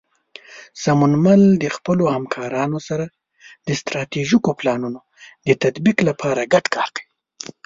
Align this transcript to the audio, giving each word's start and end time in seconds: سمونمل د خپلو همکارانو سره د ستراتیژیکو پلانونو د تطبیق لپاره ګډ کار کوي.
سمونمل 0.83 1.41
د 1.63 1.65
خپلو 1.75 2.03
همکارانو 2.15 2.79
سره 2.87 3.05
د 3.67 3.69
ستراتیژیکو 3.81 4.49
پلانونو 4.59 4.99
د 5.47 5.49
تطبیق 5.63 5.97
لپاره 6.09 6.49
ګډ 6.53 6.65
کار 6.75 6.89
کوي. 6.95 7.07